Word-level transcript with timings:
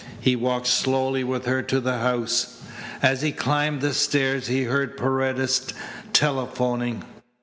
He 0.19 0.35
walked 0.35 0.65
slowly 0.65 1.23
with 1.23 1.45
her 1.45 1.61
to 1.61 1.79
the 1.79 1.99
house. 1.99 2.59
As 3.03 3.21
he 3.21 3.31
climbed 3.31 3.81
the 3.81 3.93
stairs 3.93 4.47
he 4.47 4.63
heard 4.63 4.97
Paredes 4.97 5.75
telephoning. 6.11 7.03